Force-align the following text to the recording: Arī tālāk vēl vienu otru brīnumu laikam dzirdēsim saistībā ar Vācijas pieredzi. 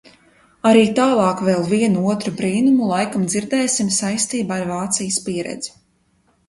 Arī 0.69 0.85
tālāk 0.99 1.43
vēl 1.49 1.61
vienu 1.73 2.07
otru 2.13 2.33
brīnumu 2.41 2.89
laikam 2.93 3.29
dzirdēsim 3.33 3.93
saistībā 4.01 4.61
ar 4.63 4.69
Vācijas 4.75 5.23
pieredzi. 5.29 5.81